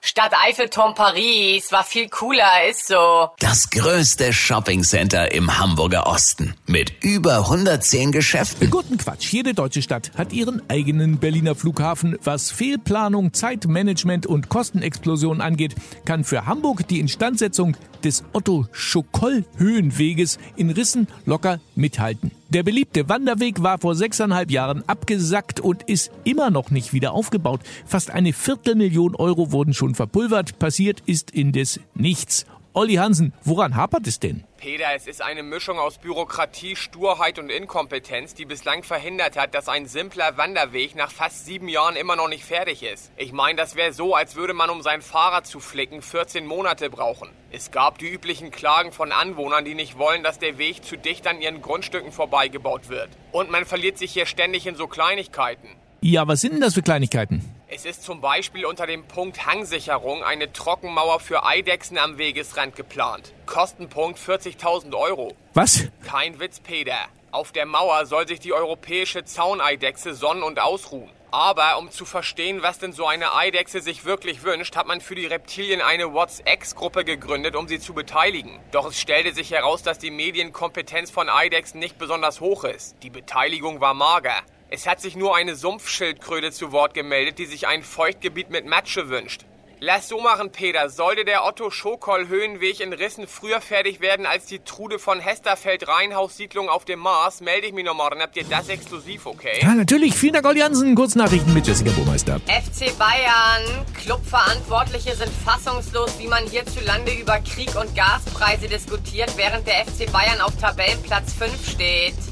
Stadt 0.00 0.32
Eiffelturm 0.46 0.94
Paris 0.94 1.72
war 1.72 1.82
viel 1.82 2.08
cooler, 2.08 2.68
ist 2.70 2.86
so. 2.86 3.30
Das 3.40 3.68
größte 3.70 4.32
Shoppingcenter 4.32 5.32
im 5.32 5.58
Hamburger 5.58 6.06
Osten 6.06 6.54
mit 6.66 6.92
über 7.02 7.38
110 7.38 8.12
Geschäften. 8.12 8.70
Guten 8.70 8.96
Quatsch. 8.96 9.32
Jede 9.32 9.54
deutsche 9.54 9.82
Stadt 9.82 10.12
hat 10.16 10.32
ihren 10.32 10.62
eigenen 10.70 11.18
Berliner 11.18 11.56
Flughafen. 11.56 12.16
Was 12.22 12.52
Fehlplanung, 12.52 13.32
Zeitmanagement 13.32 14.26
und 14.26 14.48
Kostenexplosion 14.48 15.40
angeht, 15.40 15.74
kann 16.04 16.22
für 16.22 16.46
Hamburg 16.46 16.86
die 16.86 17.00
Instandsetzung 17.00 17.76
des 18.04 18.22
Otto-Schokoll-Höhenweges 18.32 20.38
in 20.56 20.70
Rissen 20.70 21.08
locker 21.26 21.58
mithalten. 21.74 22.30
Der 22.50 22.62
beliebte 22.62 23.10
Wanderweg 23.10 23.62
war 23.62 23.78
vor 23.78 23.94
sechseinhalb 23.94 24.50
Jahren 24.50 24.82
abgesackt 24.86 25.60
und 25.60 25.82
ist 25.82 26.10
immer 26.24 26.48
noch 26.48 26.70
nicht 26.70 26.94
wieder 26.94 27.12
aufgebaut. 27.12 27.60
Fast 27.84 28.10
eine 28.10 28.32
Viertelmillion 28.32 29.14
Euro 29.16 29.52
wurden 29.52 29.74
schon 29.74 29.94
verpulvert. 29.94 30.58
Passiert 30.58 31.02
ist 31.04 31.30
indes 31.30 31.78
nichts. 31.94 32.46
Olli 32.74 32.94
Hansen, 32.94 33.32
woran 33.44 33.76
hapert 33.76 34.06
es 34.06 34.20
denn? 34.20 34.44
Peter, 34.58 34.84
es 34.94 35.06
ist 35.06 35.22
eine 35.22 35.42
Mischung 35.42 35.78
aus 35.78 35.98
Bürokratie, 35.98 36.76
Sturheit 36.76 37.38
und 37.38 37.50
Inkompetenz, 37.50 38.34
die 38.34 38.44
bislang 38.44 38.82
verhindert 38.82 39.38
hat, 39.38 39.54
dass 39.54 39.68
ein 39.68 39.86
simpler 39.86 40.36
Wanderweg 40.36 40.94
nach 40.94 41.10
fast 41.10 41.46
sieben 41.46 41.68
Jahren 41.68 41.96
immer 41.96 42.14
noch 42.14 42.28
nicht 42.28 42.44
fertig 42.44 42.82
ist. 42.82 43.10
Ich 43.16 43.32
meine, 43.32 43.56
das 43.56 43.74
wäre 43.74 43.92
so, 43.92 44.14
als 44.14 44.36
würde 44.36 44.52
man, 44.52 44.68
um 44.68 44.82
sein 44.82 45.00
Fahrrad 45.00 45.46
zu 45.46 45.60
flicken, 45.60 46.02
14 46.02 46.44
Monate 46.46 46.90
brauchen. 46.90 47.30
Es 47.50 47.70
gab 47.70 47.98
die 47.98 48.08
üblichen 48.08 48.50
Klagen 48.50 48.92
von 48.92 49.12
Anwohnern, 49.12 49.64
die 49.64 49.74
nicht 49.74 49.96
wollen, 49.96 50.22
dass 50.22 50.38
der 50.38 50.58
Weg 50.58 50.84
zu 50.84 50.96
dicht 50.98 51.26
an 51.26 51.40
ihren 51.40 51.62
Grundstücken 51.62 52.12
vorbeigebaut 52.12 52.90
wird. 52.90 53.08
Und 53.32 53.50
man 53.50 53.64
verliert 53.64 53.96
sich 53.96 54.12
hier 54.12 54.26
ständig 54.26 54.66
in 54.66 54.76
so 54.76 54.86
Kleinigkeiten. 54.86 55.68
Ja, 56.00 56.28
was 56.28 56.42
sind 56.42 56.52
denn 56.52 56.60
das 56.60 56.74
für 56.74 56.82
Kleinigkeiten? 56.82 57.47
Es 57.70 57.84
ist 57.84 58.02
zum 58.02 58.22
Beispiel 58.22 58.64
unter 58.64 58.86
dem 58.86 59.04
Punkt 59.04 59.44
Hangsicherung 59.44 60.24
eine 60.24 60.50
Trockenmauer 60.50 61.20
für 61.20 61.44
Eidechsen 61.44 61.98
am 61.98 62.16
Wegesrand 62.16 62.74
geplant. 62.74 63.34
Kostenpunkt 63.44 64.18
40.000 64.18 64.94
Euro. 64.94 65.36
Was? 65.52 65.84
Kein 66.02 66.40
Witz, 66.40 66.60
Peter. 66.60 66.96
Auf 67.30 67.52
der 67.52 67.66
Mauer 67.66 68.06
soll 68.06 68.26
sich 68.26 68.40
die 68.40 68.54
europäische 68.54 69.26
Zauneidechse 69.26 70.14
sonnen 70.14 70.42
und 70.42 70.60
ausruhen. 70.60 71.10
Aber 71.30 71.76
um 71.76 71.90
zu 71.90 72.06
verstehen, 72.06 72.62
was 72.62 72.78
denn 72.78 72.94
so 72.94 73.06
eine 73.06 73.34
Eidechse 73.34 73.82
sich 73.82 74.06
wirklich 74.06 74.44
wünscht, 74.44 74.74
hat 74.74 74.86
man 74.86 75.02
für 75.02 75.14
die 75.14 75.26
Reptilien 75.26 75.82
eine 75.82 76.14
WhatsApp-Gruppe 76.14 77.04
gegründet, 77.04 77.54
um 77.54 77.68
sie 77.68 77.80
zu 77.80 77.92
beteiligen. 77.92 78.58
Doch 78.72 78.86
es 78.86 78.98
stellte 78.98 79.34
sich 79.34 79.50
heraus, 79.50 79.82
dass 79.82 79.98
die 79.98 80.10
Medienkompetenz 80.10 81.10
von 81.10 81.28
Eidechsen 81.28 81.80
nicht 81.80 81.98
besonders 81.98 82.40
hoch 82.40 82.64
ist. 82.64 82.96
Die 83.02 83.10
Beteiligung 83.10 83.82
war 83.82 83.92
mager. 83.92 84.42
Es 84.70 84.86
hat 84.86 85.00
sich 85.00 85.16
nur 85.16 85.34
eine 85.34 85.56
Sumpfschildkröte 85.56 86.52
zu 86.52 86.72
Wort 86.72 86.92
gemeldet, 86.92 87.38
die 87.38 87.46
sich 87.46 87.66
ein 87.66 87.82
Feuchtgebiet 87.82 88.50
mit 88.50 88.66
Matsche 88.66 89.08
wünscht. 89.08 89.46
Lass 89.80 90.08
so 90.08 90.20
machen, 90.20 90.52
Peter. 90.52 90.90
Sollte 90.90 91.24
der 91.24 91.46
Otto 91.46 91.70
Schokoll 91.70 92.28
Höhenweg 92.28 92.80
in 92.80 92.92
Rissen 92.92 93.26
früher 93.26 93.62
fertig 93.62 94.00
werden 94.00 94.26
als 94.26 94.44
die 94.44 94.58
Trude 94.58 94.98
von 94.98 95.20
Hesterfeld 95.20 95.88
Rheinhaus 95.88 96.36
Siedlung 96.36 96.68
auf 96.68 96.84
dem 96.84 96.98
Mars, 96.98 97.40
melde 97.40 97.68
ich 97.68 97.72
mich 97.72 97.84
nochmal, 97.84 98.10
dann 98.10 98.20
habt 98.20 98.36
ihr 98.36 98.44
das 98.44 98.68
exklusiv, 98.68 99.24
okay? 99.24 99.60
Ja, 99.62 99.74
natürlich. 99.74 100.14
Vielen 100.14 100.34
Dank, 100.34 100.44
Olli 100.46 100.60
Hansen. 100.60 100.94
Kurznachrichten 100.94 101.54
mit 101.54 101.66
Jessica 101.66 101.90
Burmeister. 101.92 102.38
FC 102.46 102.98
Bayern. 102.98 103.86
Clubverantwortliche 104.02 105.14
sind 105.14 105.30
fassungslos, 105.46 106.18
wie 106.18 106.26
man 106.26 106.44
hierzulande 106.44 107.12
über 107.12 107.38
Krieg 107.38 107.74
und 107.80 107.94
Gaspreise 107.94 108.68
diskutiert, 108.68 109.32
während 109.36 109.66
der 109.66 109.86
FC 109.86 110.12
Bayern 110.12 110.42
auf 110.42 110.54
Tabellenplatz 110.60 111.32
5 111.32 111.70
steht. 111.70 112.27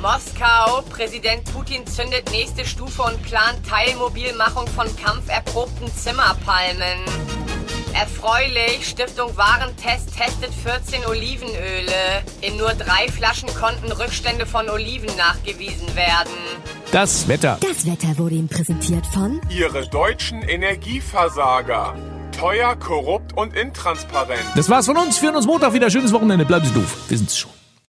Moskau. 0.00 0.82
Präsident 0.88 1.44
Putin 1.52 1.86
zündet 1.86 2.30
nächste 2.30 2.64
Stufe 2.64 3.02
und 3.02 3.22
plant 3.22 3.66
Teilmobilmachung 3.68 4.66
von 4.68 4.86
kampferprobten 4.96 5.94
Zimmerpalmen. 5.94 6.98
Erfreulich, 7.94 8.88
Stiftung 8.88 9.36
Warentest 9.36 10.16
testet 10.16 10.54
14 10.54 11.04
Olivenöle. 11.06 12.22
In 12.40 12.56
nur 12.56 12.70
drei 12.70 13.08
Flaschen 13.08 13.48
konnten 13.54 13.92
Rückstände 13.92 14.46
von 14.46 14.68
Oliven 14.70 15.14
nachgewiesen 15.16 15.94
werden. 15.94 16.32
Das 16.92 17.28
Wetter. 17.28 17.58
Das 17.60 17.86
Wetter 17.86 18.16
wurde 18.16 18.36
Ihnen 18.36 18.48
präsentiert 18.48 19.06
von 19.06 19.40
Ihre 19.50 19.86
deutschen 19.88 20.42
Energieversager. 20.42 21.94
Teuer, 22.38 22.74
korrupt 22.76 23.36
und 23.36 23.54
intransparent. 23.54 24.40
Das 24.54 24.70
war's 24.70 24.86
von 24.86 24.96
uns. 24.96 25.20
Wir 25.20 25.28
hören 25.28 25.36
uns 25.36 25.46
Montag 25.46 25.74
wieder. 25.74 25.90
Schönes 25.90 26.12
Wochenende. 26.12 26.46
Bleiben 26.46 26.64
Sie 26.64 26.72
doof. 26.72 26.96
Wir 27.08 27.18
sind's 27.18 27.36
schon. 27.36 27.59